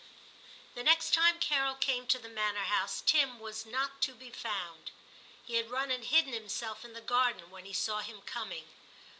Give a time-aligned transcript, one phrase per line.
[0.73, 4.89] The next time Carol came to the manor house Tim was not to be found;
[5.45, 8.65] he had run and hidden himself in the garden when he saw him coming.